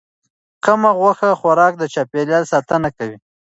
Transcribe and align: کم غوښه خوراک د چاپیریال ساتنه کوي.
کم 0.65 0.81
غوښه 0.99 1.29
خوراک 1.39 1.73
د 1.77 1.83
چاپیریال 1.93 2.43
ساتنه 2.51 2.89
کوي. 2.97 3.17